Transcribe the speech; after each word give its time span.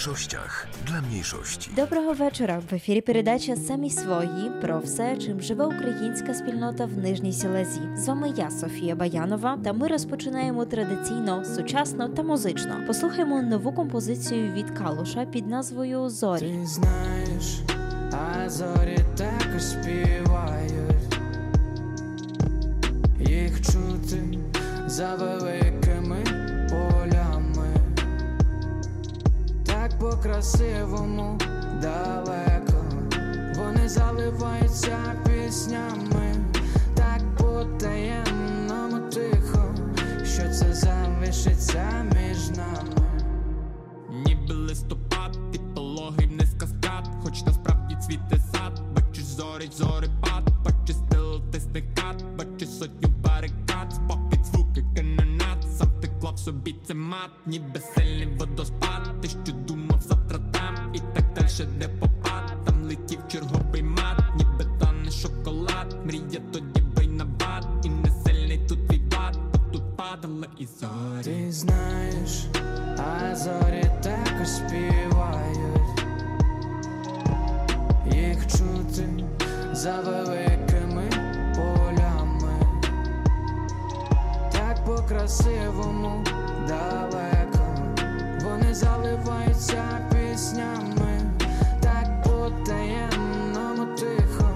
mniejszościach 0.00 0.66
dla 0.86 1.00
mniejszości. 1.00 1.70
Доброго 1.76 2.12
вечора. 2.12 2.62
В 2.70 2.74
ефірі 2.74 3.00
передача 3.00 3.56
Самі 3.56 3.90
свої 3.90 4.50
про 4.62 4.78
все, 4.78 5.16
чим 5.16 5.40
живе 5.40 5.64
українська 5.64 6.34
спільнота 6.34 6.84
в 6.84 6.98
Нижній 6.98 7.32
Сілезі. 7.32 7.80
З 7.96 8.08
вами 8.08 8.32
я, 8.36 8.50
Софія 8.50 8.94
Баянова, 8.94 9.58
та 9.64 9.72
ми 9.72 9.88
розпочинаємо 9.88 10.64
традиційно, 10.64 11.44
сучасно 11.44 12.08
та 12.08 12.22
музично. 12.22 12.84
Послухаємо 12.86 13.42
нову 13.42 13.72
композицію 13.72 14.52
від 14.52 14.70
Калуша 14.70 15.24
під 15.24 15.46
назвою 15.46 16.08
Зорі. 16.08 16.40
Ти 16.40 16.66
знаєш, 16.66 17.60
а 18.12 18.48
зорі 18.48 18.98
також 19.16 19.62
співають, 19.62 21.18
їх 23.20 23.60
чути 23.60 24.38
за 24.86 25.14
великими 25.14 26.29
по-красивому 30.00 31.38
далеко, 31.82 32.84
вони 33.56 33.88
заливаються 33.88 34.98
піснями, 35.26 36.34
так 36.94 37.36
по-таємному 37.36 39.10
тихо, 39.10 39.74
що 40.24 40.42
це 40.42 40.74
залишиться 40.74 42.06
між 42.14 42.50
нами. 42.56 43.22
Ніби 44.26 44.54
листопад, 44.54 45.38
ти 45.52 45.60
пологий 45.74 46.26
вниз 46.26 46.54
каскад, 46.60 47.08
хоч 47.22 47.42
насправді 47.42 47.96
цвіте 48.06 48.38
сад, 48.52 48.82
бачиш 48.96 49.24
зорі, 49.24 49.68
зорепад, 49.72 50.50
бачиш 50.64 50.96
стил, 50.96 51.40
ти 51.52 51.60
сникат, 51.60 52.24
бачиш 52.38 52.68
сотню 52.68 53.08
барикад, 53.08 53.92
спопід 53.92 54.44
звуки 54.46 54.84
канонат, 54.96 55.78
сам 55.78 55.88
ти 56.00 56.08
клав 56.20 56.38
собі 56.38 56.74
це 56.86 56.94
мат, 56.94 57.30
ніби 57.46 57.80
сильний 57.94 58.36
водоспад, 58.38 58.79
за 79.90 80.00
великими 80.02 81.10
полями, 81.54 82.54
так 84.52 84.84
по-красивому 84.84 86.24
далеко, 86.68 87.66
вони 88.44 88.74
заливаються 88.74 90.08
піснями, 90.10 91.20
так 91.80 92.22
по-таємному 92.22 93.96
тихо, 93.96 94.50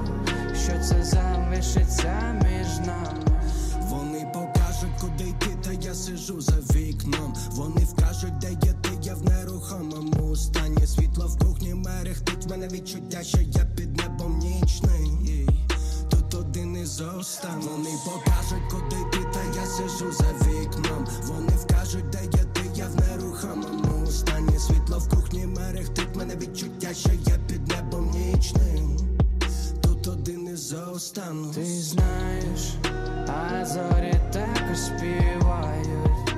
що 0.55 0.73
це 0.73 1.05
залишиться 1.05 2.41
між 2.43 2.87
нами. 2.87 3.41
Вони 3.81 4.27
покажуть, 4.33 5.01
куди 5.01 5.31
йти, 5.31 5.57
та 5.65 5.73
я 5.73 5.95
сижу 5.95 6.41
за 6.41 6.57
вікном. 6.77 7.35
Вони 7.51 7.85
вкажуть, 7.85 8.39
де 8.39 8.51
є 8.51 8.73
ти, 8.83 8.91
я 9.03 9.15
в 9.15 9.25
нерухомому 9.25 10.37
стані. 10.37 10.87
Світло 10.87 11.27
в 11.27 11.39
кухні 11.39 11.75
мерехтить, 11.75 12.51
мене 12.51 12.69
відчуття, 12.69 13.23
що 13.23 13.39
я 13.41 13.65
останніх 17.35 17.71
Вони 17.71 17.91
покажуть, 18.05 18.63
куди 18.71 19.01
йти, 19.01 19.19
та 19.33 19.61
я 19.61 19.67
сижу 19.67 20.13
за 20.13 20.49
вікном. 20.49 21.07
Вони 21.23 21.53
вкажуть, 21.53 22.11
де 22.11 22.25
є 22.25 22.45
ти, 22.53 22.61
я 22.75 22.87
в 22.87 22.97
нерухомому 22.97 24.07
стані. 24.07 24.59
Світло 24.59 24.99
в 24.99 25.09
кухні 25.09 25.47
мерехтить, 25.47 26.17
мене 26.17 26.37
відчуття, 26.37 26.95
що 26.95 27.11
я 27.27 27.39
під 27.49 27.69
небом 27.69 28.11
нічним. 28.11 28.99
Тут 29.83 30.09
один 30.09 30.49
із 30.49 30.73
останніх 30.73 31.55
Ти 31.55 31.65
знаєш, 31.65 32.75
а 33.29 33.65
зорі 33.65 34.15
також 34.33 34.79
співають, 34.79 36.35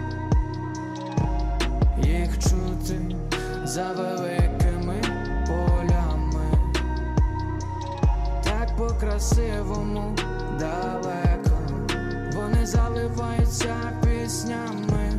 їх 2.03 2.39
чути 2.39 3.17
за 3.65 3.93
великими 3.93 5.03
полями, 5.47 6.73
так 8.45 8.77
по-красивому 8.77 10.17
далеко, 10.59 11.59
вони 12.35 12.67
заливаються 12.67 13.77
піснями, 14.05 15.13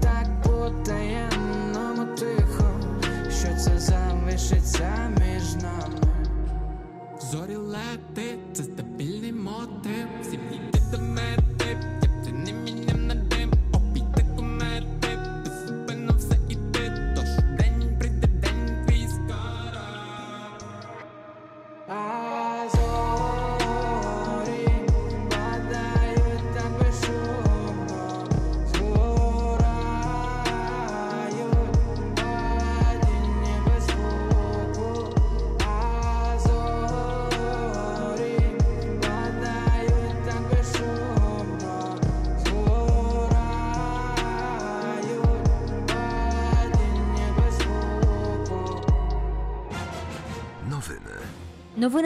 так 0.00 0.26
по-таємному 0.42 1.73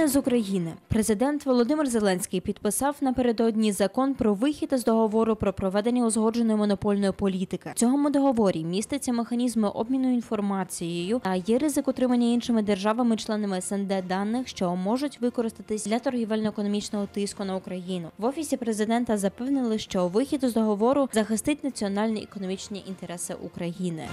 З 0.08 0.16
України. 0.16 0.72
Президент 0.88 1.46
Володимир 1.46 1.86
Зеленський 1.86 2.40
підписав 2.40 2.96
напередодні 3.00 3.72
закон 3.72 4.14
про 4.14 4.34
вихід 4.34 4.68
із 4.72 4.84
договору 4.84 5.36
про 5.36 5.52
проведення 5.52 6.06
узгодженої 6.06 6.58
монопольної 6.58 7.12
політики. 7.12 7.70
В 7.74 7.78
цьому 7.78 8.10
договорі 8.10 8.64
містяться 8.64 9.12
механізми 9.12 9.68
обміну 9.68 10.14
інформацією 10.14 11.20
та 11.24 11.34
є 11.34 11.58
ризик 11.58 11.88
отримання 11.88 12.26
іншими 12.26 12.62
державами-членами 12.62 13.60
СНД 13.60 13.92
даних, 14.08 14.48
що 14.48 14.76
можуть 14.76 15.20
використатись 15.20 15.86
для 15.86 15.98
торгівельно-економічного 15.98 17.06
тиску 17.06 17.44
на 17.44 17.56
Україну. 17.56 18.08
В 18.18 18.24
офісі 18.24 18.56
президента 18.56 19.18
запевнили, 19.18 19.78
що 19.78 20.08
вихід 20.08 20.44
із 20.44 20.54
договору 20.54 21.08
захистить 21.12 21.64
національні 21.64 22.22
економічні 22.22 22.84
інтереси 22.88 23.34
України. 23.42 24.08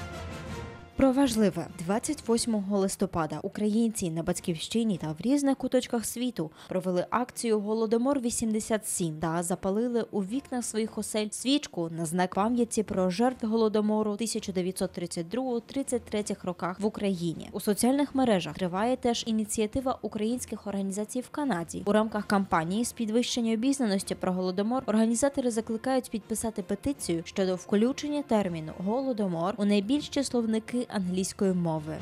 Про 0.98 1.12
важливе 1.12 1.68
28 1.80 2.64
листопада 2.72 3.40
українці 3.44 4.12
на 4.12 4.24
батьківщині 4.24 4.98
та 4.98 5.12
в 5.12 5.16
різних 5.22 5.58
куточках 5.58 6.06
світу 6.06 6.52
провели 6.70 7.06
акцію 7.10 7.60
Голодомор 7.60 8.20
87 8.20 9.20
та 9.20 9.44
запалили 9.44 10.06
у 10.12 10.24
вікнах 10.24 10.66
своїх 10.66 10.98
осель 10.98 11.28
свічку 11.32 11.90
на 11.98 12.06
знак 12.06 12.36
пам'яті 12.36 12.84
про 12.84 13.10
жертв 13.10 13.48
голодомору 13.48 14.12
1932-33 14.12 16.46
роках 16.46 16.80
в 16.80 16.86
Україні. 16.86 17.50
У 17.52 17.60
соціальних 17.60 18.16
мережах 18.16 18.56
триває 18.56 18.98
теж 18.98 19.24
ініціатива 19.28 20.00
українських 20.02 20.68
організацій 20.68 21.22
в 21.22 21.30
Канаді. 21.30 21.84
У 21.86 21.92
рамках 21.92 22.28
кампанії 22.28 22.86
з 22.86 22.94
підвищення 22.94 23.54
обізнаності 23.54 24.16
про 24.16 24.34
голодомор 24.34 24.84
організатори 24.86 25.52
закликають 25.52 26.10
підписати 26.10 26.62
петицію 26.62 27.22
щодо 27.26 27.56
включення 27.56 28.22
терміну 28.22 28.72
голодомор 28.78 29.54
у 29.58 29.66
найбільші 29.66 30.24
словники 30.24 30.85
англійської 30.90 31.54
мови. 31.54 31.98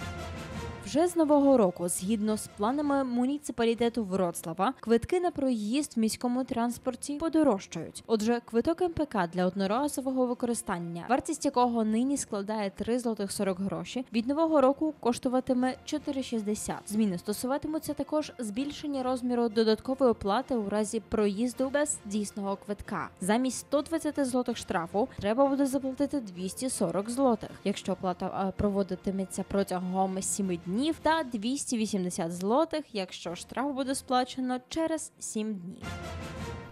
Вже 0.93 1.07
з 1.07 1.15
нового 1.15 1.57
року, 1.57 1.89
згідно 1.89 2.37
з 2.37 2.47
планами 2.47 3.03
муніципалітету 3.03 4.03
Вроцлава, 4.03 4.73
квитки 4.79 5.19
на 5.19 5.31
проїзд 5.31 5.97
в 5.97 5.99
міському 5.99 6.43
транспорті 6.43 7.13
подорожчають. 7.13 8.03
Отже, 8.07 8.41
квиток 8.45 8.81
МПК 8.81 9.17
для 9.33 9.45
одноразового 9.45 10.25
використання, 10.25 11.05
вартість 11.09 11.45
якого 11.45 11.83
нині 11.83 12.17
складає 12.17 12.69
3 12.69 12.99
злотих 12.99 13.31
40 13.31 13.59
гроші, 13.59 14.05
від 14.13 14.27
нового 14.27 14.61
року 14.61 14.93
коштуватиме 14.99 15.75
4,60. 15.85 16.73
Зміни 16.87 17.17
стосуватимуться 17.17 17.93
також 17.93 18.31
збільшення 18.39 19.03
розміру 19.03 19.49
додаткової 19.49 20.11
оплати 20.11 20.55
у 20.55 20.69
разі 20.69 20.99
проїзду 20.99 21.69
без 21.69 21.97
дійсного 22.05 22.55
квитка. 22.65 23.09
Замість 23.21 23.57
120 23.57 24.25
злотих 24.25 24.57
штрафу 24.57 25.07
треба 25.19 25.47
буде 25.47 25.65
заплатити 25.65 26.19
240 26.19 27.09
злотих. 27.09 27.49
Якщо 27.63 27.91
оплата 27.91 28.45
е, 28.47 28.53
проводитиметься 28.57 29.43
протягом 29.47 30.21
7 30.21 30.59
днів 30.65 30.82
та 30.91 31.23
280 31.23 32.31
злотих, 32.31 32.85
якщо 32.93 33.35
штраф 33.35 33.73
буде 33.73 33.95
сплачено 33.95 34.59
через 34.69 35.11
7 35.19 35.55
днів. 35.55 35.85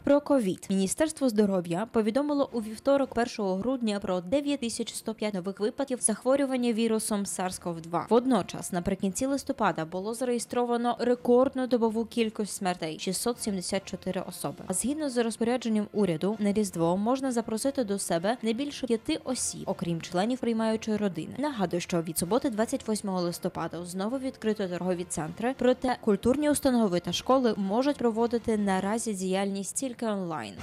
Про 0.04 0.22
ковід 0.22 0.68
Міністерство 0.70 1.30
здоров'я 1.30 1.88
повідомило 1.92 2.50
у 2.54 2.62
вівторок, 2.62 3.18
1 3.18 3.46
грудня, 3.60 4.00
про 4.00 4.22
9105 4.22 5.34
нових 5.34 5.60
випадків 5.60 6.02
захворювання 6.02 6.74
вірусом 6.74 7.24
SARS-CoV-2. 7.24 8.04
Водночас, 8.10 8.72
наприкінці 8.72 9.26
листопада, 9.26 9.86
було 9.86 10.14
зареєстровано 10.14 10.98
рекордну 11.00 11.68
добову 11.68 12.06
кількість 12.06 12.54
смертей 12.54 13.00
674 13.00 14.24
особи. 14.28 14.64
А 14.68 14.74
згідно 14.74 15.10
з 15.10 15.24
розпорядженням 15.24 15.88
уряду, 15.94 16.36
на 16.40 16.54
різдво 16.54 16.98
можна 16.98 17.32
запросити 17.32 17.84
до 17.84 18.00
себе 18.00 18.38
не 18.42 18.54
більше 18.54 18.88
п'яти 18.88 19.20
осіб, 19.24 19.64
окрім 19.66 20.02
членів 20.02 20.40
приймаючої 20.40 20.98
родини. 20.98 21.34
Нагадую, 21.38 21.82
що 21.82 22.02
від 22.02 22.18
суботи, 22.18 22.50
28 22.50 23.10
листопада, 23.10 23.86
знову 23.86 24.18
відкрито 24.18 24.68
торгові 24.68 25.06
центри. 25.10 25.56
Проте 25.58 25.98
культурні 26.02 26.50
установи 26.50 27.00
та 27.00 27.14
школи 27.14 27.54
можуть 27.58 27.98
проводити 27.98 28.58
наразі 28.58 29.14
діяльність 29.14 29.78
тільки 29.92 30.06
онлайн. 30.06 30.54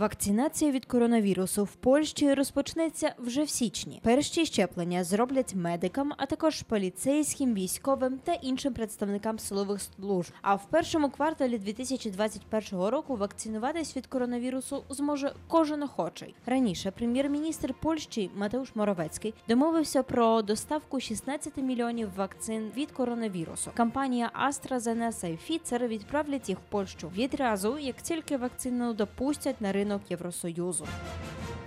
Вакцинація 0.00 0.70
від 0.70 0.84
коронавірусу 0.84 1.64
в 1.64 1.74
Польщі 1.74 2.34
розпочнеться 2.34 3.14
вже 3.18 3.42
в 3.42 3.48
січні. 3.48 4.00
Перші 4.04 4.46
щеплення 4.46 5.04
зроблять 5.04 5.54
медикам, 5.54 6.12
а 6.16 6.26
також 6.26 6.62
поліцейським, 6.62 7.54
військовим 7.54 8.18
та 8.24 8.32
іншим 8.32 8.72
представникам 8.72 9.38
силових 9.38 9.80
служб. 9.82 10.32
А 10.42 10.54
в 10.54 10.66
першому 10.70 11.10
кварталі 11.10 11.58
2021 11.58 12.80
року 12.80 13.16
вакцинуватись 13.16 13.96
від 13.96 14.06
коронавірусу 14.06 14.84
зможе 14.90 15.32
кожен 15.48 15.82
охочий. 15.82 16.34
Раніше 16.46 16.90
прем'єр-міністр 16.90 17.74
Польщі 17.74 18.30
Матeusz 18.38 18.70
Моровецький 18.74 19.34
домовився 19.48 20.02
про 20.02 20.42
доставку 20.42 21.00
16 21.00 21.56
мільйонів 21.56 22.08
вакцин 22.16 22.70
від 22.76 22.90
коронавірусу. 22.90 23.70
Компанія 23.76 24.30
AstraZeneca 24.48 25.26
і 25.26 25.52
Pfizer 25.52 25.88
відправлять 25.88 26.48
їх 26.48 26.58
в 26.58 26.70
Польщу 26.70 27.12
відразу, 27.16 27.78
як 27.78 27.96
тільки 27.96 28.36
вакцину 28.36 28.94
допустять 28.94 29.60
на 29.60 29.72
ринок 29.72 29.89
Євросоюзу. 30.10 30.86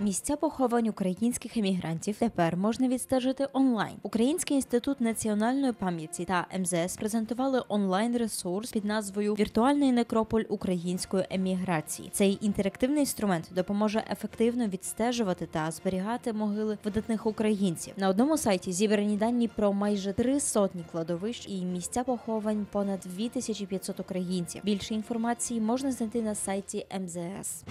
Місця 0.00 0.36
поховань 0.36 0.88
українських 0.88 1.56
емігрантів 1.56 2.16
тепер 2.18 2.56
можна 2.56 2.88
відстежити 2.88 3.48
онлайн. 3.52 3.94
Український 4.02 4.56
інститут 4.56 5.00
національної 5.00 5.72
пам'яті 5.72 6.24
та 6.24 6.46
МЗС 6.58 6.96
презентували 6.96 7.62
онлайн 7.68 8.16
ресурс 8.16 8.72
під 8.72 8.84
назвою 8.84 9.34
Віртуальний 9.34 9.92
некрополь 9.92 10.42
української 10.48 11.24
еміграції. 11.30 12.10
Цей 12.12 12.38
інтерактивний 12.40 13.00
інструмент 13.00 13.48
допоможе 13.54 14.04
ефективно 14.10 14.66
відстежувати 14.66 15.46
та 15.46 15.70
зберігати 15.70 16.32
могили 16.32 16.78
видатних 16.84 17.26
українців. 17.26 17.94
На 17.96 18.08
одному 18.08 18.38
сайті 18.38 18.72
зібрані 18.72 19.16
дані 19.16 19.48
про 19.48 19.72
майже 19.72 20.12
три 20.12 20.40
сотні 20.40 20.84
кладовищ 20.92 21.48
і 21.48 21.64
місця 21.64 22.04
поховань 22.04 22.66
понад 22.72 23.00
2500 23.04 24.00
українців. 24.00 24.62
Більше 24.64 24.94
інформації 24.94 25.60
можна 25.60 25.92
знайти 25.92 26.22
на 26.22 26.34
сайті 26.34 26.86
МЗС. 27.00 27.64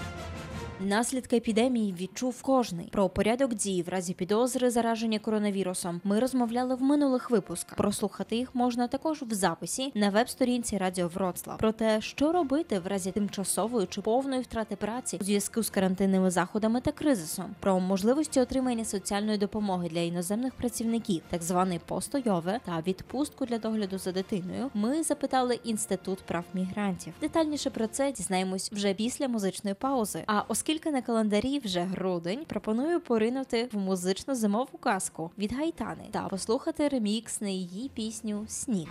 Наслідки 0.80 1.38
епідемії 1.38 1.94
відчув 2.14 2.42
кожний 2.42 2.90
про 2.92 3.10
порядок 3.10 3.54
дій 3.54 3.84
в 3.84 3.90
разі 3.90 4.14
підозри 4.14 4.70
зараження 4.70 5.20
коронавірусом. 5.20 6.02
Ми 6.04 6.20
розмовляли 6.20 6.76
в 6.76 6.82
минулих 6.82 7.32
випусках. 7.32 7.78
Прослухати 7.78 8.36
їх 8.36 8.56
можна 8.56 8.88
також 8.88 9.22
в 9.22 9.34
записі 9.34 9.92
на 9.96 10.10
веб-сторінці 10.10 10.78
Радіо 10.78 11.08
Вроцлав. 11.08 11.58
Про 11.58 11.72
те, 11.72 12.02
що 12.02 12.32
робити 12.32 12.80
в 12.80 12.88
разі 12.88 13.12
тимчасової 13.12 13.88
чи 13.88 14.02
повної 14.02 14.42
втрати 14.42 14.76
праці 14.76 15.18
у 15.22 15.24
зв'язку 15.24 15.64
з 15.64 15.70
карантинними 15.70 16.32
заходами 16.32 16.82
та 16.82 16.92
кризисом, 16.92 17.56
про 17.60 17.80
можливості 17.80 18.40
отримання 18.40 18.86
соціальної 18.86 19.38
допомоги 19.38 19.90
для 19.90 20.00
іноземних 20.00 20.54
працівників, 20.54 21.22
так 21.30 21.44
званий 21.44 21.80
постойове 21.86 22.60
та 22.66 22.84
відпустку 22.88 23.46
для 23.46 23.58
догляду 23.58 23.98
за 23.98 24.12
дитиною. 24.12 24.70
Ми 24.74 25.04
запитали 25.04 25.60
інститут 25.64 26.20
прав 26.20 26.44
мігрантів. 26.54 27.14
Детальніше 27.22 27.70
про 27.70 27.88
це 27.88 28.12
дізнаємось 28.12 28.72
вже 28.72 28.94
після 28.94 29.28
музичної 29.28 29.74
паузи. 29.74 30.24
А 30.28 30.42
оскільки 30.48 30.92
на 30.92 31.02
календарі 31.02 31.60
вже 31.60 31.88
грудень, 32.04 32.46
пропоную 32.46 33.00
поринути 33.00 33.70
в 33.72 33.78
музичну 33.78 34.36
зимову 34.36 34.78
казку 34.78 35.32
від 35.38 35.54
Гайтани 35.54 36.10
та 36.12 36.28
послухати 36.28 36.88
ремікс 36.88 37.42
на 37.42 37.48
її 37.48 37.90
пісню 37.90 38.46
Сніг. 38.48 38.90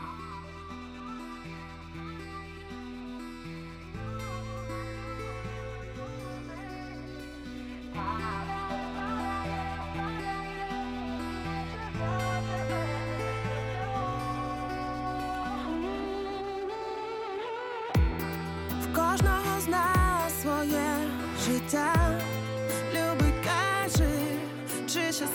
Чи 25.22 25.28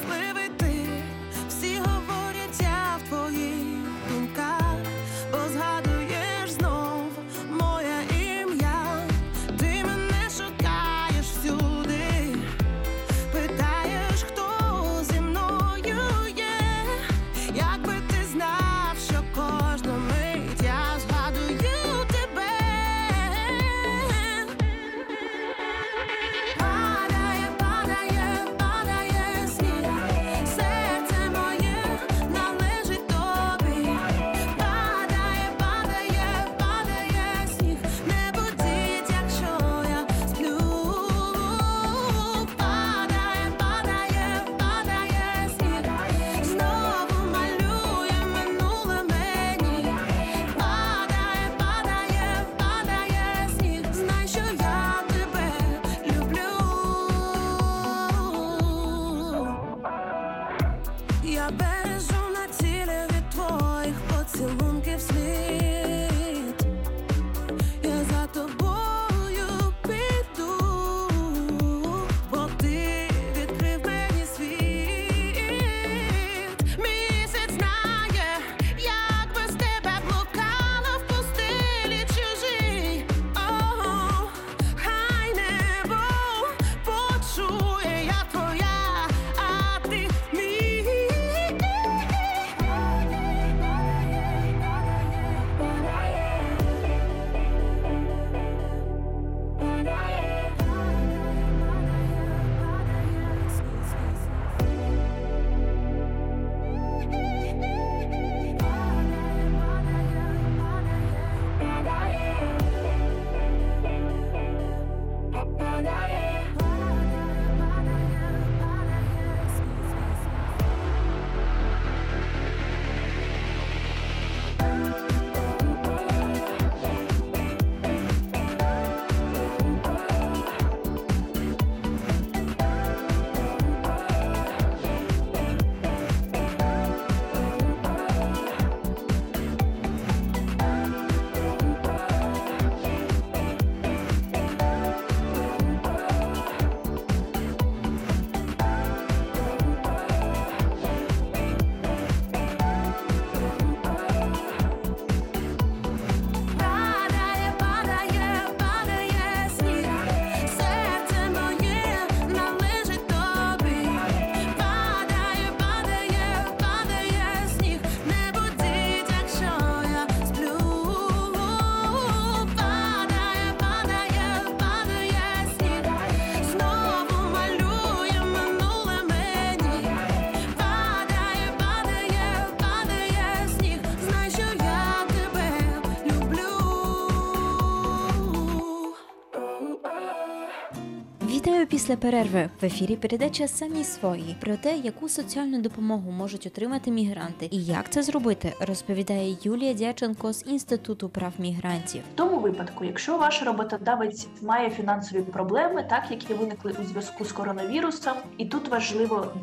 після 191.88 191.98
перерви 191.98 192.50
в 192.62 192.66
ефірі 192.66 192.96
передача 192.96 193.48
самі 193.48 193.84
свої 193.84 194.36
про 194.40 194.56
те, 194.56 194.78
яку 194.78 195.10
соціальну 195.10 195.62
допомогу 195.62 196.12
можуть 196.12 196.48
отримати 196.48 196.92
мігранти 196.92 197.48
і 197.52 197.66
як 197.66 197.90
це 197.90 198.04
зробити, 198.04 198.54
розповідає 198.60 199.38
Юлія 199.42 199.74
Дяченко 199.74 200.34
з 200.34 200.46
інституту 200.48 201.10
прав 201.10 201.34
мігрантів. 201.40 202.02
В 202.14 202.16
тому 202.16 202.40
випадку, 202.40 202.86
якщо 202.86 203.18
ваш 203.18 203.44
роботодавець 203.44 204.28
має 204.42 204.70
фінансові 204.70 205.22
проблеми, 205.22 205.86
так 205.90 206.04
які 206.12 206.34
виникли 206.34 206.76
у 206.82 206.84
зв'язку 206.84 207.26
з 207.26 207.32
коронавірусом, 207.32 208.14
і 208.38 208.46
тут 208.46 208.68
важливо 208.68 209.34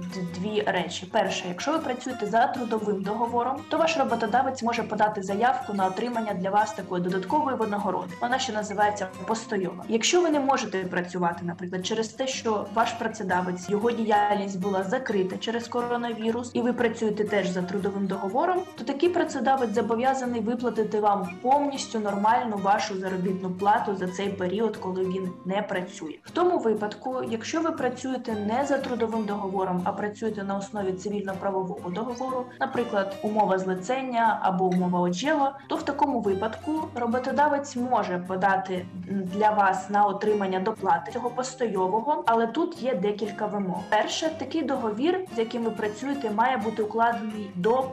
дві 0.41 0.61
речі: 0.61 1.07
перше, 1.13 1.45
якщо 1.49 1.73
ви 1.73 1.79
працюєте 1.79 2.27
за 2.27 2.47
трудовим 2.47 3.03
договором, 3.03 3.57
то 3.69 3.79
ваш 3.79 3.99
роботодавець 3.99 4.63
може 4.63 4.83
подати 4.83 5.23
заявку 5.23 5.75
на 5.75 5.87
отримання 5.87 6.35
для 6.35 6.51
вас 6.51 6.73
такої 6.73 7.03
додаткової 7.03 7.57
винагороди. 7.57 8.15
Вона 8.21 8.39
ще 8.39 8.53
називається 8.53 9.09
постойова. 9.27 9.85
Якщо 9.89 10.23
ви 10.23 10.31
не 10.31 10.41
можете 10.41 10.79
працювати, 10.79 11.41
наприклад, 11.43 11.87
через 11.87 12.09
те, 12.09 12.34
що 12.35 12.67
ваш 12.75 12.93
працедавець 12.93 13.71
його 13.71 13.91
діяльність 13.91 14.61
була 14.61 14.83
закрита 14.83 15.37
через 15.37 15.69
коронавірус, 15.69 16.51
і 16.55 16.61
ви 16.61 16.73
працюєте 16.73 17.25
теж 17.25 17.49
за 17.49 17.63
трудовим 17.63 18.07
договором, 18.07 18.59
то 18.79 18.85
такий 18.85 19.09
працедавець 19.09 19.75
зобов'язаний 19.75 20.41
виплатити 20.41 21.01
вам 21.01 21.29
повністю 21.43 21.99
нормальну 22.01 22.57
вашу 22.57 22.99
заробітну 22.99 23.51
плату 23.51 23.97
за 23.97 24.09
цей 24.09 24.29
період, 24.29 24.77
коли 24.77 25.05
він 25.05 25.31
не 25.45 25.63
працює. 25.63 26.15
В 26.23 26.31
тому 26.31 26.59
випадку, 26.59 27.17
якщо 27.31 27.61
ви 27.61 27.71
працюєте 27.71 28.33
не 28.33 28.67
за 28.67 28.79
трудовим 28.79 29.25
договором, 29.25 29.83
а 29.85 29.93
працюєте 29.93 30.43
на 30.43 30.57
основі 30.57 30.93
цивільно-правового 30.93 31.91
договору, 31.91 32.45
наприклад, 32.61 33.17
умова 33.23 33.59
злицення 33.59 34.39
або 34.43 34.65
умова 34.65 35.01
оджело, 35.01 35.51
то 35.69 35.77
в 35.77 35.83
такому 35.83 36.21
випадку 36.21 36.89
роботодавець 36.95 37.77
може 37.77 38.25
подати 38.29 38.87
для 39.09 39.51
вас 39.51 39.91
на 39.91 40.05
отримання 40.05 40.61
доплати 40.61 41.13
цього 41.13 41.31
постойового, 41.31 42.24
але 42.27 42.47
тут 42.47 42.83
є 42.83 42.95
декілька 42.95 43.47
вимог. 43.47 43.83
Перше, 43.89 44.31
такий 44.39 44.63
договір, 44.63 45.21
з 45.37 45.39
яким 45.39 45.65
ви 45.65 45.71
працюєте, 45.71 46.31
має 46.31 46.57
бути 46.57 46.83
укладений 46.83 47.51
до 47.55 47.91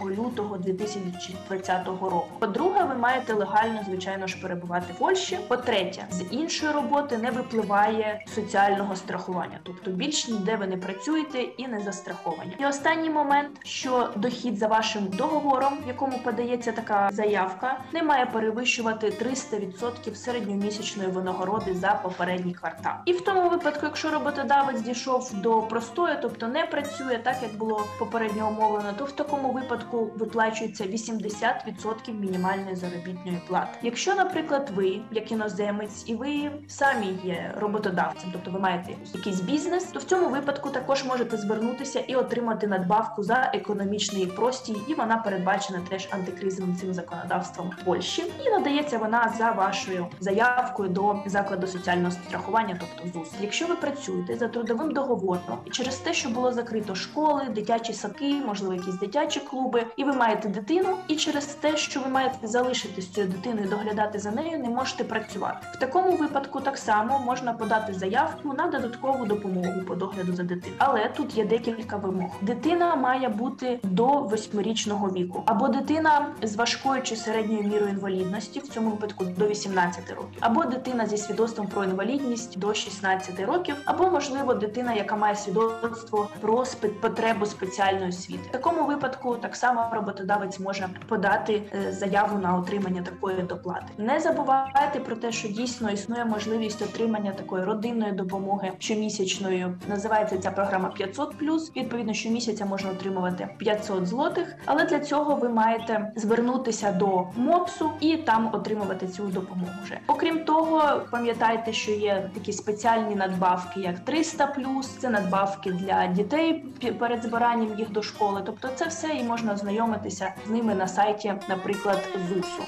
1 0.00 0.16
лютого 0.18 0.58
2020 0.58 1.86
року. 1.86 2.28
По-друге, 2.38 2.84
ви 2.84 2.94
маєте 2.94 3.34
легально, 3.34 3.80
звичайно 3.86 4.26
ж, 4.26 4.40
перебувати 4.42 4.92
в 4.92 4.98
Польщі. 4.98 5.38
По-третє, 5.48 6.06
з 6.10 6.22
іншої 6.30 6.72
роботи 6.72 7.18
не 7.18 7.30
випливає 7.30 8.24
соціального 8.34 8.96
страхування, 8.96 9.58
тобто 9.62 9.90
більш 9.90 10.28
ніде 10.28 10.56
ви 10.56 10.66
не 10.66 10.76
працюєте 10.76 11.38
і 11.38 11.66
не 11.66 11.80
застраховані. 11.80 12.56
І 12.60 12.66
останній 12.66 13.10
момент, 13.10 13.50
що 13.62 14.10
дохід 14.16 14.58
за 14.58 14.66
вашим 14.66 15.06
договором, 15.06 15.78
в 15.84 15.88
якому 15.88 16.18
подається 16.18 16.72
така 16.72 17.08
заявка, 17.12 17.78
не 17.92 18.02
має 18.02 18.26
перевищувати 18.26 19.06
300% 19.06 20.14
середньомісячної 20.14 21.08
винагороди 21.08 21.74
за 21.74 22.00
попередній 22.02 22.54
квартал. 22.54 22.92
І 23.04 23.12
в 23.12 23.20
тому 23.20 23.42
випадку, 23.42 23.63
якщо 24.04 24.10
роботодавець 24.10 24.80
дійшов 24.80 25.30
до 25.34 25.62
простої, 25.62 26.14
тобто 26.22 26.48
не 26.48 26.66
працює 26.66 27.20
так, 27.22 27.36
як 27.42 27.54
було 27.54 27.86
попередньо 27.98 28.48
умовлено, 28.48 28.92
то 28.98 29.04
в 29.04 29.12
такому 29.12 29.52
випадку 29.52 30.10
виплачується 30.16 30.84
80% 30.84 32.20
мінімальної 32.20 32.76
заробітної 32.76 33.40
плати. 33.48 33.78
Якщо, 33.82 34.14
наприклад, 34.14 34.70
ви 34.74 35.00
як 35.10 35.32
іноземець 35.32 36.04
і 36.06 36.14
ви 36.14 36.50
самі 36.68 37.06
є 37.24 37.54
роботодавцем, 37.58 38.30
тобто 38.32 38.50
ви 38.50 38.58
маєте 38.58 38.92
якийсь 39.14 39.40
бізнес, 39.40 39.84
то 39.84 39.98
в 39.98 40.02
цьому 40.02 40.28
випадку 40.28 40.70
також 40.70 41.04
можете 41.04 41.36
звернутися 41.36 42.00
і 42.00 42.14
отримати 42.14 42.66
надбавку 42.66 43.22
за 43.22 43.50
економічний 43.54 44.26
простій, 44.26 44.76
і 44.88 44.94
вона 44.94 45.16
передбачена 45.16 45.80
теж 45.88 46.08
антикризовим 46.10 46.76
цим 46.76 46.94
законодавством 46.94 47.70
Польщі. 47.84 48.24
І 48.46 48.50
надається 48.50 48.98
вона 48.98 49.34
за 49.38 49.50
вашою 49.50 50.06
заявкою 50.20 50.88
до 50.88 51.16
закладу 51.26 51.66
соціального 51.66 52.10
страхування, 52.10 52.80
тобто 52.80 53.18
ЗУС. 53.18 53.28
Якщо 53.54 53.74
ви 53.74 53.80
працюєте 53.80 54.36
за 54.36 54.48
трудовим 54.48 54.90
договором 54.90 55.58
і 55.64 55.70
через 55.70 55.96
те, 55.96 56.14
що 56.14 56.28
було 56.28 56.52
закрито 56.52 56.94
школи, 56.94 57.42
дитячі 57.54 57.92
садки, 57.92 58.34
можливо, 58.46 58.74
якісь 58.74 58.94
дитячі 58.94 59.40
клуби, 59.40 59.86
і 59.96 60.04
ви 60.04 60.12
маєте 60.12 60.48
дитину, 60.48 60.96
і 61.08 61.16
через 61.16 61.46
те, 61.46 61.76
що 61.76 62.00
ви 62.00 62.08
маєте 62.08 62.46
залишитись 62.46 63.04
з 63.04 63.08
цією 63.08 63.32
дитиною, 63.32 63.68
доглядати 63.68 64.18
за 64.18 64.30
нею, 64.30 64.58
не 64.58 64.68
можете 64.68 65.04
працювати. 65.04 65.66
В 65.74 65.78
такому 65.78 66.16
випадку 66.16 66.60
так 66.60 66.78
само 66.78 67.18
можна 67.18 67.52
подати 67.52 67.94
заявку 67.94 68.52
на 68.52 68.66
додаткову 68.66 69.26
допомогу 69.26 69.82
по 69.88 69.94
догляду 69.94 70.32
за 70.32 70.42
дитиною. 70.42 70.74
Але 70.78 71.08
тут 71.16 71.36
є 71.36 71.44
декілька 71.44 71.96
вимог. 71.96 72.30
Дитина 72.42 72.96
має 72.96 73.28
бути 73.28 73.80
до 73.82 74.06
восьмирічного 74.06 75.08
віку, 75.08 75.42
або 75.46 75.68
дитина 75.68 76.26
з 76.42 76.56
важкою 76.56 77.02
чи 77.02 77.16
середньою 77.16 77.62
мірою 77.62 77.88
інвалідності, 77.88 78.60
в 78.60 78.68
цьому 78.68 78.90
випадку 78.90 79.24
до 79.24 79.46
18 79.46 80.10
років, 80.10 80.38
або 80.40 80.64
дитина 80.64 81.06
зі 81.06 81.16
свідоцтвом 81.16 81.66
про 81.66 81.84
інвалідність 81.84 82.58
до 82.58 82.74
16 82.74 83.30
років, 83.30 83.43
або 83.84 84.10
можливо 84.10 84.54
дитина, 84.54 84.94
яка 84.94 85.16
має 85.16 85.36
свідоцтво 85.36 86.28
про 86.40 86.64
потребу 87.00 87.46
спеціальної 87.46 88.08
освіти. 88.08 88.48
В 88.48 88.52
такому 88.52 88.86
випадку 88.86 89.36
так 89.36 89.56
само 89.56 89.90
роботодавець 89.92 90.60
може 90.60 90.88
подати 91.08 91.62
е, 91.74 91.92
заяву 91.92 92.38
на 92.38 92.58
отримання 92.58 93.02
такої 93.02 93.42
доплати. 93.42 93.86
Не 93.98 94.20
забувайте 94.20 95.00
про 95.00 95.16
те, 95.16 95.32
що 95.32 95.48
дійсно 95.48 95.90
існує 95.90 96.24
можливість 96.24 96.82
отримання 96.82 97.32
такої 97.32 97.64
родинної 97.64 98.12
допомоги 98.12 98.72
щомісячної. 98.78 99.66
Називається 99.88 100.38
ця 100.38 100.50
програма 100.50 100.88
500 100.88 101.34
Відповідно, 101.76 102.12
щомісяця 102.12 102.66
можна 102.66 102.90
отримувати 102.90 103.48
500 103.58 104.06
злотих, 104.06 104.56
але 104.64 104.84
для 104.84 105.00
цього 105.00 105.34
ви 105.34 105.48
маєте 105.48 106.12
звернутися 106.16 106.92
до 106.92 107.26
МОПСу 107.36 107.90
і 108.00 108.16
там 108.16 108.50
отримувати 108.52 109.08
цю 109.08 109.22
допомогу. 109.22 109.72
Вже 109.84 109.98
окрім 110.06 110.44
того, 110.44 111.00
пам'ятайте, 111.10 111.72
що 111.72 111.92
є 111.92 112.30
такі 112.34 112.52
спеціальні 112.52 113.14
надбавки, 113.26 113.80
як 113.80 113.98
300 113.98 114.46
Це 114.46 115.10
надбавки 115.10 115.72
для 115.72 116.06
дітей 116.06 116.64
перед 116.98 117.22
збиранням 117.22 117.78
їх 117.78 117.90
до 117.90 118.02
школи. 118.02 118.42
Тобто, 118.46 118.68
це 118.74 118.86
все 118.86 119.08
і 119.08 119.24
можна 119.24 119.52
ознайомитися 119.52 120.34
з 120.46 120.50
ними 120.50 120.74
на 120.74 120.88
сайті, 120.88 121.34
наприклад, 121.48 122.08
ЗУСу. 122.28 122.62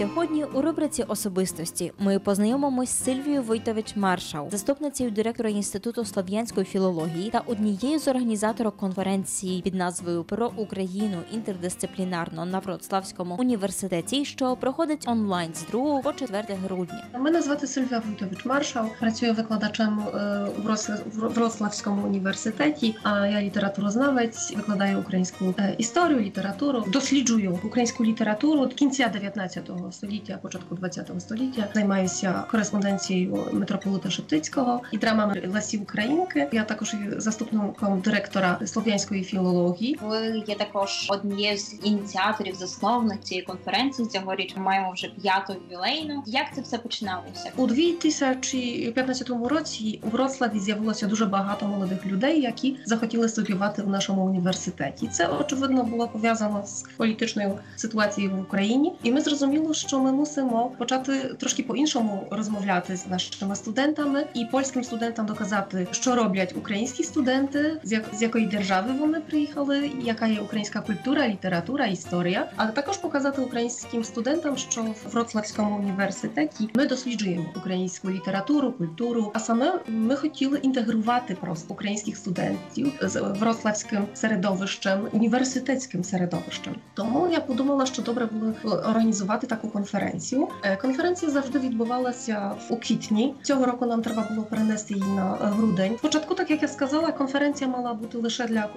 Сьогодні 0.00 0.44
у 0.44 0.62
рубриці 0.62 1.02
особистості 1.02 1.92
ми 1.98 2.18
познайомимось 2.18 2.88
з 2.90 3.04
Сильвією 3.04 3.42
Войтович 3.42 3.96
Маршал, 3.96 4.50
заступницею 4.50 5.10
директора 5.10 5.50
інституту 5.50 6.04
слов'янської 6.04 6.66
філології 6.66 7.30
та 7.30 7.38
однією 7.46 7.98
з 7.98 8.08
організаторок 8.08 8.76
конференції 8.76 9.62
під 9.62 9.74
назвою 9.74 10.24
Про 10.24 10.52
Україну 10.56 11.16
інтердисциплінарно 11.32 12.44
на 12.44 12.58
Вроцлавському 12.58 13.36
університеті, 13.38 14.24
що 14.24 14.56
проходить 14.56 15.04
онлайн 15.06 15.54
з 15.54 15.66
2 15.66 16.00
по 16.00 16.12
4 16.12 16.44
грудня. 16.64 17.04
Мене 17.18 17.42
звати 17.42 17.66
Сильвія 17.66 18.02
Войтович 18.06 18.44
Маршал. 18.44 18.86
Працюю 19.00 19.34
викладачем 19.34 20.00
е, 20.00 20.46
у 20.58 20.62
в 20.62 21.28
Вроцлавському 21.34 22.06
університеті. 22.06 22.96
А 23.02 23.26
я 23.26 23.42
літературознавець, 23.42 24.56
викладаю 24.56 25.00
українську 25.00 25.54
е, 25.58 25.74
історію, 25.78 26.20
літературу, 26.20 26.84
досліджую 26.88 27.58
українську 27.64 28.04
літературу 28.04 28.68
кінця 28.68 29.08
19 29.08 29.70
століття, 29.92 30.38
початку 30.42 30.74
20 30.74 31.10
століття. 31.18 31.68
Займаюся 31.74 32.44
кореспонденцією 32.50 33.48
митрополита 33.52 34.10
Шептицького 34.10 34.82
і 34.92 34.98
драмами 34.98 35.42
Лесі 35.54 35.78
Українки. 35.78 36.48
Я 36.52 36.64
також 36.64 36.94
є 36.94 37.20
заступником 37.20 38.00
директора 38.00 38.58
слов'янської 38.66 39.24
філології. 39.24 39.98
Ви 40.02 40.42
є 40.46 40.54
також 40.54 41.06
однією 41.10 41.58
з 41.58 41.74
ініціаторів, 41.84 42.54
засновник 42.54 43.20
цієї 43.20 43.46
конференції. 43.46 44.08
Цьогоріч 44.08 44.56
ми 44.56 44.62
маємо 44.62 44.92
вже 44.92 45.08
п'яту 45.22 45.56
ювілейну. 45.70 46.22
Як 46.26 46.54
це 46.54 46.60
все 46.60 46.78
починалося? 46.78 47.52
У 47.56 47.66
2015 47.66 49.30
році 49.30 50.00
у 50.02 50.08
Вроцлаві 50.08 50.58
з'явилося 50.58 51.06
дуже 51.06 51.26
багато 51.26 51.66
молодих 51.66 52.06
людей, 52.06 52.40
які 52.40 52.76
захотіли 52.84 53.28
студіювати 53.28 53.82
в 53.82 53.88
нашому 53.88 54.24
університеті. 54.24 55.08
Це 55.08 55.26
очевидно 55.26 55.82
було 55.82 56.08
пов'язано 56.08 56.62
з 56.66 56.84
політичною 56.96 57.58
ситуацією 57.76 58.36
в 58.36 58.40
Україні, 58.40 58.92
і 59.02 59.12
ми 59.12 59.20
зрозуміли, 59.20 59.66
що 59.80 60.00
ми 60.00 60.12
мусимо 60.12 60.72
почати 60.78 61.34
трошки 61.38 61.62
по-іншому 61.62 62.26
розмовляти 62.30 62.96
з 62.96 63.06
нашими 63.06 63.56
студентами 63.56 64.26
і 64.34 64.44
польським 64.44 64.84
студентам 64.84 65.26
доказати, 65.26 65.88
що 65.90 66.14
роблять 66.14 66.54
українські 66.56 67.02
студенти, 67.02 67.80
з, 67.82 67.92
як, 67.92 68.04
з 68.12 68.22
якої 68.22 68.46
держави 68.46 68.92
вони 68.98 69.20
приїхали, 69.20 69.90
яка 70.02 70.26
є 70.26 70.40
українська 70.40 70.80
культура, 70.80 71.28
література, 71.28 71.86
історія, 71.86 72.50
але 72.56 72.70
також 72.70 72.96
показати 72.96 73.42
українським 73.42 74.04
студентам, 74.04 74.56
що 74.56 74.82
в 74.82 75.12
Вроцлавському 75.12 75.76
університеті 75.76 76.68
ми 76.74 76.86
досліджуємо 76.86 77.46
українську 77.56 78.10
літературу, 78.10 78.72
культуру. 78.72 79.30
А 79.34 79.38
саме 79.38 79.80
ми 79.88 80.16
хотіли 80.16 80.58
інтегрувати 80.58 81.34
просто 81.34 81.74
українських 81.74 82.16
студентів 82.16 82.92
з 83.00 83.20
вроцлавським 83.20 84.06
середовищем, 84.14 85.08
університетським 85.12 86.04
середовищем. 86.04 86.74
Тому 86.94 87.28
я 87.32 87.40
подумала, 87.40 87.86
що 87.86 88.02
добре 88.02 88.26
було 88.26 88.74
організувати 88.74 89.46
таку 89.46 89.69
конференцію. 89.70 90.48
Е, 90.62 90.76
Конференція 90.76 91.30
завжди 91.30 91.58
відбувалася 91.58 92.52
у 92.70 92.76
квітні. 92.76 93.34
Цього 93.42 93.64
року 93.64 93.86
нам 93.86 94.02
треба 94.02 94.26
було 94.30 94.42
перенести 94.42 94.94
її 94.94 95.06
на 95.06 95.34
е, 95.34 95.46
грудень. 95.46 95.96
Спочатку, 95.98 96.34
так 96.34 96.50
як 96.50 96.62
я 96.62 96.68
сказала, 96.68 97.12
конференція 97.12 97.70
мала 97.70 97.94
бути 97.94 98.18
лише 98.18 98.46
для 98.46 98.68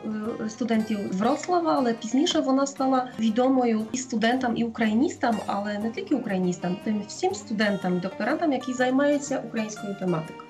е, 0.46 0.50
студентів 0.50 1.18
Вроцлава, 1.18 1.74
але 1.78 1.94
пізніше 1.94 2.40
вона 2.40 2.68
стала 2.68 3.10
відомою 3.20 3.86
і 3.92 3.98
студентам, 3.98 4.58
і 4.58 4.64
україністам, 4.64 5.38
але 5.46 5.80
не 5.80 5.90
тільки 5.90 6.16
україністам, 6.16 6.78
тим 6.84 7.02
всім 7.08 7.36
студентам, 7.36 8.00
докторантам, 8.00 8.54
які 8.54 8.74
займаються 8.74 9.44
українською 9.48 9.96
тематикою, 10.00 10.50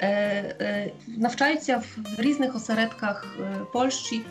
навчаються 1.08 1.84
в 1.98 2.22
різних 2.22 2.56
осередках 2.56 3.38
Польщі, 3.74 4.22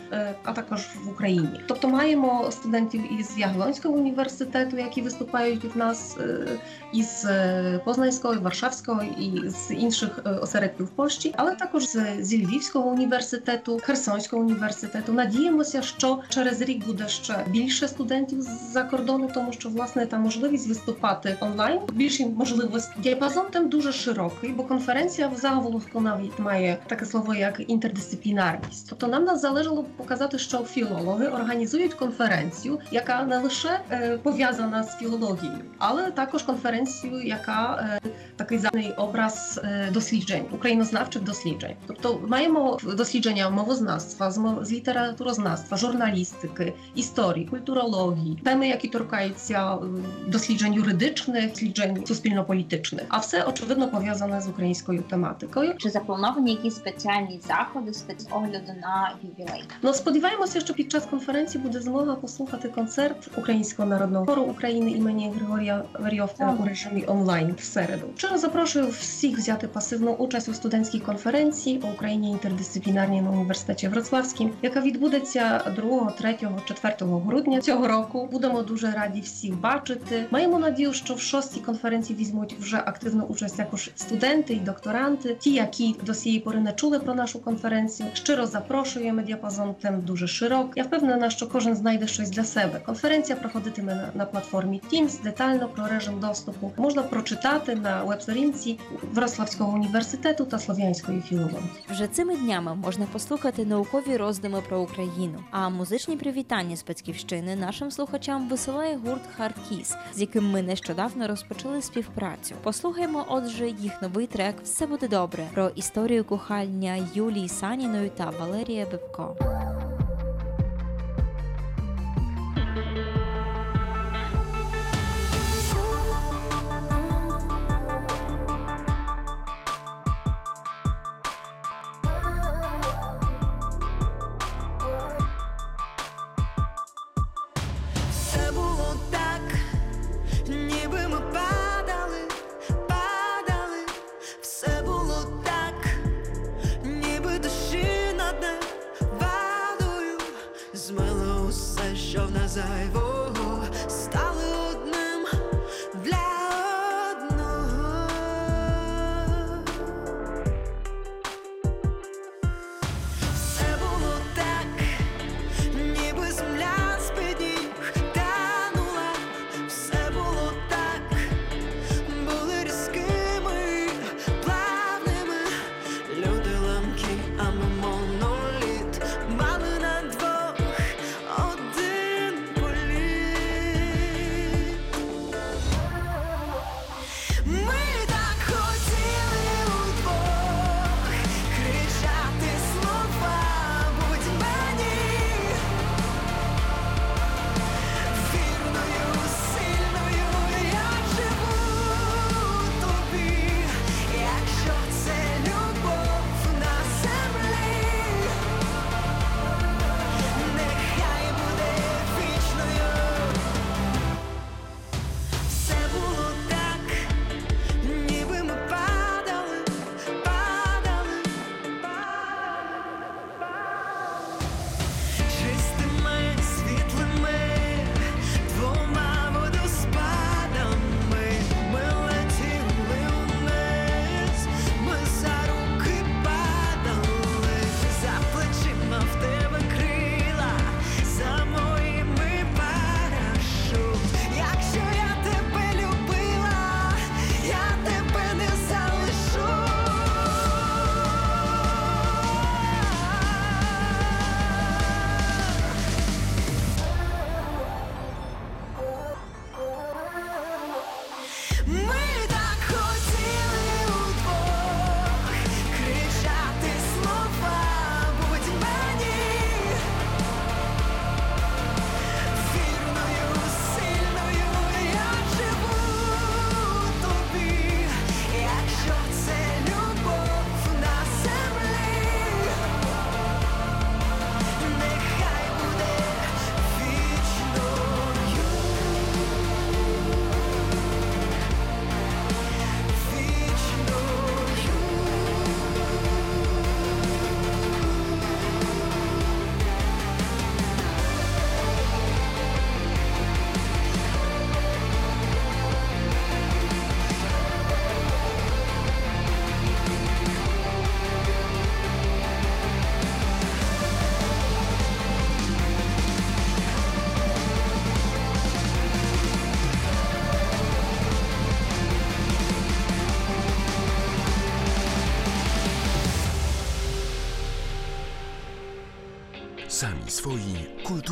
а 0.43 0.51
також 0.53 0.81
в 1.05 1.09
Україні. 1.09 1.61
Тобто 1.67 1.89
маємо 1.89 2.51
студентів 2.51 3.19
із 3.19 3.37
Ягелонського 3.37 3.95
університету, 3.95 4.77
які 4.77 5.01
виступають 5.01 5.75
в 5.75 5.77
нас 5.77 5.92
е, 6.19 6.47
із 6.93 7.25
е, 7.25 7.81
Познанського, 7.85 8.39
Варшавського 8.39 9.03
і 9.03 9.49
з 9.49 9.73
інших 9.73 10.19
е, 10.25 10.29
осередків 10.29 10.87
Польщі, 10.89 11.33
але 11.37 11.55
також 11.55 11.83
зі 12.19 12.45
Львівського 12.45 12.89
університету, 12.89 13.79
Херсонського 13.83 14.41
університету. 14.41 15.13
Надіємося, 15.13 15.81
що 15.81 16.19
через 16.29 16.61
рік 16.61 16.85
буде 16.85 17.07
ще 17.07 17.45
більше 17.47 17.87
студентів 17.87 18.41
з-за 18.41 18.83
кордону, 18.83 19.29
тому 19.33 19.53
що 19.53 19.69
власне 19.69 20.05
та 20.05 20.17
можливість 20.17 20.67
виступати 20.67 21.37
онлайн 21.41 21.79
більші 21.93 22.25
можливості. 22.25 22.93
Діапазон 22.97 23.45
там 23.51 23.69
дуже 23.69 23.91
широкий, 23.91 24.49
бо 24.49 24.63
конференція 24.63 25.27
в 25.27 25.35
заголовку 25.35 26.01
навіть 26.01 26.39
має 26.39 26.77
таке 26.87 27.05
слово 27.05 27.35
як 27.35 27.61
інтердисциплінарність. 27.67 28.87
Тобто 28.89 29.07
нам 29.07 29.23
нас 29.23 29.41
залежало 29.41 29.83
показати, 29.97 30.39
що 30.39 30.57
філологи 30.57 31.27
організують 31.27 31.93
конференцію, 31.93 32.79
яка 32.91 33.23
не 33.23 33.37
лише 33.37 33.79
е, 33.91 34.17
пов'язана 34.17 34.83
з 34.83 34.97
філологією, 34.97 35.59
але 35.85 36.11
також 36.11 36.43
конференцію, 36.43 37.21
яка 37.21 37.89
е, 38.05 38.09
такий 38.35 38.57
загальний 38.57 38.91
образ 38.91 39.61
е, 39.63 39.89
досліджень, 39.91 40.45
українознавчих 40.51 41.21
досліджень. 41.21 41.75
Тобто 41.87 42.21
маємо 42.27 42.79
дослідження 42.83 43.49
мовознавства, 43.49 44.31
з, 44.31 44.37
мов- 44.37 44.65
з 44.65 44.71
літературознавства, 44.71 45.77
журналістики, 45.77 46.73
історії, 46.95 47.45
культурології, 47.45 48.39
теми, 48.43 48.67
які 48.67 48.87
торкаються 48.87 49.75
е, 49.75 49.79
досліджень 50.27 50.73
юридичних, 50.73 51.49
досліджень 51.49 52.05
суспільно-політичних, 52.05 53.05
а 53.09 53.17
все 53.17 53.43
очевидно 53.43 53.87
пов'язане 53.87 54.41
з 54.41 54.47
українською 54.47 55.01
тематикою. 55.01 55.73
Чи 55.77 55.89
заплановані 55.89 56.51
якісь 56.51 56.75
спеціальні 56.75 57.41
заходи 57.47 57.93
з 57.93 58.05
огляду 58.31 58.71
на 58.81 59.13
ювілей? 59.23 59.63
Ну 59.81 59.93
сподіваємося, 59.93 60.59
що 60.59 60.73
під 60.73 60.91
час 60.91 61.05
конференції 61.05 61.63
буде 61.63 61.81
змога 61.81 62.15
послухати 62.15 62.67
концерт 62.67 63.29
Українського 63.37 63.89
народного 63.89 64.25
хору 64.25 64.41
України 64.41 64.91
імені 64.91 65.33
Григорія 65.35 65.72
Верйовка 65.99 66.57
у 66.59 66.65
режимі 66.65 67.03
онлайн 67.07 67.55
в 67.59 67.63
середу. 67.63 68.07
Щиро 68.17 68.37
запрошую 68.37 68.87
всіх 68.87 69.37
взяти 69.37 69.67
пасивну 69.67 70.11
участь 70.11 70.49
у 70.49 70.53
студентській 70.53 70.99
конференції 70.99 71.77
по 71.77 71.87
Україні 71.87 72.31
інтердисциплінарній 72.31 73.21
на 73.21 73.29
університеті 73.29 73.87
Вроцлавській, 73.87 74.49
яка 74.61 74.81
відбудеться 74.81 75.61
2, 75.75 76.11
3, 76.11 76.37
4 76.65 76.95
грудня 76.99 77.61
цього 77.61 77.87
року. 77.87 78.29
Будемо 78.31 78.61
дуже 78.61 78.91
раді 78.91 79.21
всіх 79.21 79.59
бачити. 79.59 80.25
Маємо 80.31 80.59
надію, 80.59 80.93
що 80.93 81.13
в 81.13 81.19
шостій 81.19 81.59
конференції 81.59 82.19
візьмуть 82.19 82.55
вже 82.59 82.77
активну 82.77 83.23
участь 83.23 83.57
також 83.57 83.91
студенти 83.95 84.53
і 84.53 84.59
докторанти, 84.59 85.35
ті, 85.39 85.53
які 85.53 85.95
до 86.03 86.13
цієї 86.13 86.39
пори 86.39 86.59
не 86.59 86.73
чули 86.73 86.99
про 86.99 87.13
нашу 87.15 87.39
конференцію. 87.39 88.09
Щиро 88.13 88.45
запрошуємо 88.45 89.21
діапазон 89.21 89.75
тем 89.81 90.01
дуже 90.01 90.27
широк. 90.27 90.71
Я 90.75 90.83
впевнена, 90.83 91.29
що 91.29 91.47
кожен 91.47 91.75
знайде 91.75 92.07
щось 92.07 92.29
для 92.29 92.43
себе. 92.43 92.79
Конференція 92.85 93.37
проходитиме 93.37 93.95
на, 93.95 94.09
на 94.13 94.25
платформі 94.25 94.81
Teams. 94.91 95.23
Детально 95.23 95.62
про 95.67 95.87
режим 95.87 96.19
доступу 96.19 96.71
можна 96.77 97.03
прочитати 97.03 97.75
на 97.75 98.03
веб-сторінці 98.03 98.79
Вроцлавського 99.13 99.73
університету 99.73 100.45
та 100.45 100.59
слов'янської 100.59 101.21
філології. 101.21 101.69
Вже 101.89 102.07
цими 102.07 102.35
днями 102.35 102.75
можна 102.75 103.05
послухати 103.05 103.65
наукові 103.65 104.17
роздуми 104.17 104.61
про 104.69 104.81
Україну. 104.81 105.43
А 105.51 105.69
музичні 105.69 106.17
привітання 106.17 106.75
з 106.75 106.85
батьківщини 106.85 107.55
нашим 107.55 107.91
слухачам 107.91 108.49
висилає 108.49 108.97
гурт 109.05 109.21
Хардкіс, 109.37 109.95
з 110.13 110.21
яким 110.21 110.51
ми 110.51 110.61
нещодавно 110.61 111.27
розпочали 111.27 111.81
співпрацю. 111.81 112.55
Послухаймо, 112.63 113.25
отже, 113.29 113.67
їх 113.67 114.01
новий 114.01 114.27
трек 114.27 114.55
Все 114.63 114.87
буде 114.87 115.07
добре 115.07 115.47
про 115.53 115.69
історію 115.69 116.23
кохання 116.23 117.07
Юлії 117.13 117.49
Саніної 117.49 118.09
та 118.09 118.29
Валерія 118.39 118.85
Бебко. 118.91 119.35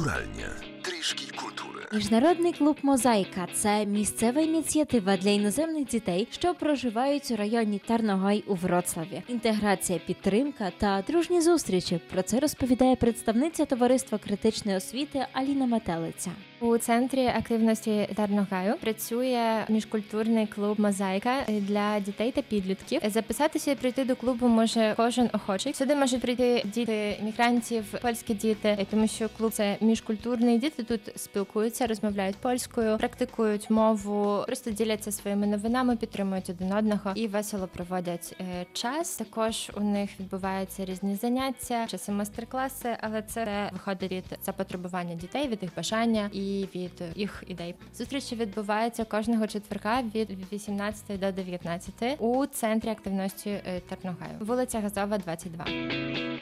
Kulturalnie. 0.02 0.48
Трішки 0.82 1.26
культури. 1.38 1.86
Міжнародний 1.94 2.54
клуб 2.54 2.78
Мозаїка 2.84 3.48
це 3.54 3.86
місцева 3.86 4.42
ініціатива 4.42 5.18
для 5.18 5.30
іноземних 5.30 5.88
дітей, 5.88 6.28
що 6.32 6.54
проживають 6.54 7.32
у 7.32 7.36
районі 7.36 7.82
Тарногай 7.88 8.44
у 8.48 8.56
Вроцлаві. 8.56 9.24
Інтеграція, 9.28 10.00
підтримка 10.00 10.72
та 10.78 11.04
дружні 11.08 11.42
зустрічі. 11.42 12.02
Про 12.14 12.22
це 12.22 12.40
розповідає 12.40 12.96
представниця 12.96 13.66
товариства 13.66 14.18
критичної 14.18 14.78
освіти 14.78 15.26
Аліна 15.34 15.66
Метелиця. 15.66 16.32
У 16.62 16.78
центрі 16.78 17.28
активності 17.28 18.10
Тарногаю 18.16 18.76
працює 18.82 19.66
міжкультурний 19.70 20.48
клуб 20.48 20.80
Мозаїка 20.80 21.44
для 21.48 22.00
дітей 22.00 22.32
та 22.32 22.42
підлітків. 22.42 23.02
Записатися 23.06 23.72
і 23.72 23.76
прийти 23.76 24.06
до 24.06 24.16
клубу 24.16 24.48
може 24.48 24.94
кожен 24.98 25.30
охочий. 25.34 25.74
Сюди 25.74 25.96
можуть 25.96 26.22
прийти 26.22 26.62
діти 26.66 27.18
мігрантів, 27.24 27.84
польські 28.02 28.34
діти, 28.34 28.88
тому 28.92 29.08
що 29.08 29.30
клуб 29.38 29.52
це 29.52 29.78
міжкультурний. 29.82 30.58
Діти 30.58 30.84
тут 30.84 31.02
спілкуються, 31.16 31.88
розмовляють 31.88 32.36
польською, 32.36 32.98
практикують 32.98 33.70
мову, 33.70 34.44
просто 34.46 34.72
діляться 34.72 35.12
своїми 35.12 35.48
новинами, 35.48 35.96
підтримують 35.96 36.50
один 36.50 36.74
одного 36.74 37.12
і 37.16 37.28
весело 37.28 37.68
проводять 37.68 38.36
е, 38.42 38.66
час. 38.74 39.18
Також 39.18 39.72
у 39.78 39.80
них 39.80 40.10
відбуваються 40.20 40.86
різні 40.86 41.16
заняття, 41.16 41.88
часи 41.88 42.12
майстер-класи, 42.12 42.98
але 43.02 43.22
це 43.22 43.70
виходить 43.74 44.12
від 44.12 44.24
запотребування 44.44 45.16
дітей, 45.16 45.48
від 45.48 45.64
їх 45.64 45.72
бажання 45.76 46.30
і 46.34 46.51
від 46.76 47.04
їх 47.16 47.44
ідей. 47.48 47.76
Зустрічі 47.96 48.36
відбуваються 48.36 49.06
кожного 49.06 49.48
четверга 49.48 50.02
від 50.16 50.54
18 50.54 51.20
до 51.20 51.32
19 51.32 51.94
у 52.20 52.46
центрі 52.46 52.90
активності 52.90 53.50
е, 53.50 53.82
Тарногаю, 53.90 54.34
вулиця 54.40 54.80
Газова, 54.80 55.18
22. 55.18 55.66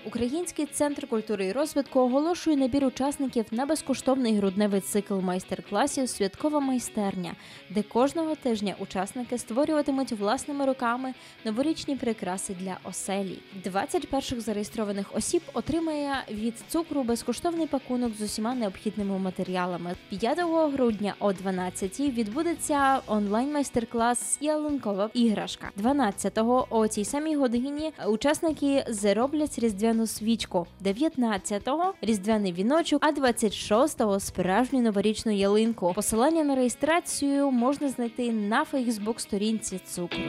Український 0.06 0.66
центр 0.66 1.08
культури 1.08 1.46
і 1.46 1.52
розвитку 1.52 2.00
оголошує 2.00 2.58
набір 2.58 2.86
учасників 2.86 3.46
на 3.52 3.66
безкоштовний 3.66 4.36
грудневий 4.38 4.82
цикл 4.82 5.14
майстер-класів 5.20 6.10
Святкова 6.10 6.60
майстерня, 6.60 7.36
де 7.70 7.84
кожного 7.84 8.36
тижня 8.36 8.76
учасники 8.80 9.38
створюватимуть 9.38 10.12
власними 10.12 10.66
руками 10.66 11.14
новорічні 11.46 11.96
прикраси 11.96 12.54
для 12.60 12.78
оселі. 12.84 13.40
20 13.64 14.10
перших 14.10 14.42
зареєстрованих 14.42 15.16
осіб 15.16 15.42
отримає 15.54 16.24
від 16.32 16.54
цукру 16.70 17.04
безкоштовний 17.04 17.68
пакунок 17.68 18.14
з 18.20 18.22
усіма 18.22 18.56
необхідними 18.56 19.20
матеріалами. 19.20 19.96
5 20.10 20.40
грудня 20.74 21.16
о 21.20 21.34
12 21.34 22.00
відбудеться 22.00 23.00
онлайн 23.08 23.54
майстер-клас 23.54 24.38
Ялинкова 24.42 25.10
іграшка. 25.14 25.72
12-го 25.84 26.68
о 26.70 26.88
цій 26.88 27.06
самій 27.06 27.36
годині 27.36 27.92
учасники 28.08 28.86
зароблять 28.88 29.60
різдвяну 29.60 30.08
свічку. 30.08 30.68
19-го 30.86 31.94
різдвяний 32.02 32.54
віночок, 32.54 33.06
а 33.06 33.12
26-го 33.12 34.20
справжню 34.20 34.82
новорічну 34.82 35.32
ялинку. 35.32 35.92
Посилання 35.96 36.44
на 36.44 36.56
реєстрацію 36.56 37.52
можна 37.52 37.90
знайти 37.90 38.32
на 38.32 38.66
Фейсбук 38.66 39.20
сторінці 39.20 39.80
цукру. 39.86 40.20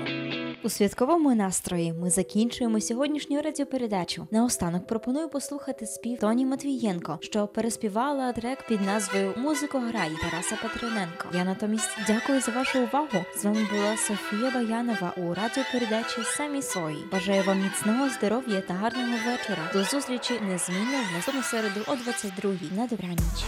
У 0.63 0.69
святковому 0.69 1.35
настрої 1.35 1.93
ми 1.93 2.11
закінчуємо 2.11 2.81
сьогоднішню 2.81 3.43
радіопередачу. 3.43 4.27
Наостанок 4.31 4.87
пропоную 4.87 5.29
послухати 5.29 5.87
спів 5.87 6.19
Тоні 6.19 6.47
Матвієнко, 6.47 7.19
що 7.21 7.47
переспівала 7.47 8.33
трек 8.33 8.67
під 8.69 8.81
назвою 8.81 9.35
Музико 9.37 9.79
грай 9.79 10.11
Тараса 10.23 10.57
Петриненко. 10.63 11.29
Я 11.35 11.45
натомість 11.45 11.89
дякую 12.07 12.41
за 12.41 12.53
вашу 12.53 12.83
увагу. 12.83 13.25
З 13.37 13.45
вами 13.45 13.69
була 13.73 13.97
Софія 13.97 14.51
Баянова 14.51 15.15
у 15.17 15.35
радіопередачі 15.35 16.21
Самі 16.37 16.63
свої. 16.63 16.99
Бажаю 17.13 17.43
вам 17.43 17.63
міцного 17.63 18.09
здоров'я 18.09 18.61
та 18.61 18.75
гарного 18.75 19.17
вечора. 19.27 19.71
До 19.73 19.85
зустрічі 19.85 20.35
незмінно 20.41 20.99
в 21.11 21.15
наступну 21.17 21.43
середу 21.43 21.81
о 21.87 21.93
22-й. 21.93 22.77
На 22.77 22.87
добраніч. 22.87 23.45